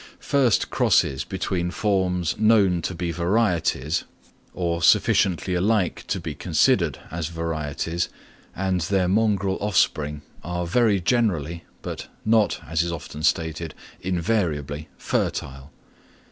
First 0.17 0.71
crosses 0.71 1.23
between 1.23 1.69
forms 1.69 2.35
known 2.39 2.81
to 2.81 2.95
be 2.95 3.11
varieties, 3.11 4.03
or 4.51 4.81
sufficiently 4.81 5.53
alike 5.53 6.05
to 6.07 6.19
be 6.19 6.33
considered 6.33 6.97
as 7.11 7.27
varieties, 7.27 8.09
and 8.55 8.81
their 8.81 9.07
mongrel 9.07 9.59
offspring, 9.61 10.23
are 10.43 10.65
very 10.65 10.99
generally, 10.99 11.65
but 11.83 12.07
not, 12.25 12.61
as 12.67 12.81
is 12.81 12.89
so 12.89 12.95
often 12.95 13.21
stated, 13.21 13.75
invariably 14.01 14.89
fertile. 14.97 15.71